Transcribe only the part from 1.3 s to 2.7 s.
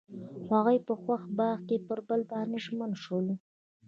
باغ کې پر بل باندې